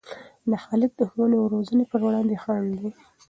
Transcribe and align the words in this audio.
دا 0.49 0.55
حالت 0.65 0.91
د 0.97 1.01
ښوونې 1.09 1.35
او 1.39 1.47
روزنې 1.53 1.85
پر 1.91 2.01
وړاندې 2.05 2.41
خنډ 2.43 2.67
دی. 2.81 2.89